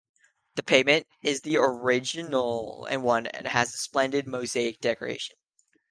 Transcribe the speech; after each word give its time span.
The 0.55 0.63
pavement 0.63 1.05
is 1.21 1.41
the 1.41 1.57
original 1.57 2.87
one 2.89 3.27
and 3.27 3.45
has 3.49 3.71
a 3.71 3.77
splendid 3.77 4.25
mosaic 4.25 4.79
decoration. 4.81 5.35